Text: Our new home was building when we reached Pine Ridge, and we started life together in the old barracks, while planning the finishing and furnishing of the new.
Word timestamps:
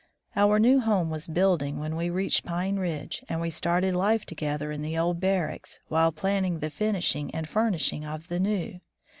Our 0.35 0.57
new 0.57 0.79
home 0.79 1.11
was 1.11 1.27
building 1.27 1.77
when 1.77 1.95
we 1.95 2.09
reached 2.09 2.43
Pine 2.43 2.77
Ridge, 2.77 3.23
and 3.29 3.39
we 3.39 3.51
started 3.51 3.93
life 3.95 4.25
together 4.25 4.71
in 4.71 4.81
the 4.81 4.97
old 4.97 5.19
barracks, 5.19 5.79
while 5.89 6.11
planning 6.11 6.57
the 6.57 6.71
finishing 6.71 7.29
and 7.35 7.47
furnishing 7.47 8.03
of 8.03 8.27
the 8.27 8.39
new. 8.39 8.79